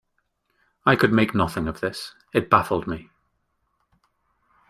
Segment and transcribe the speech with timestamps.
[0.83, 2.15] I could make nothing of this.
[2.33, 3.11] It baffled me.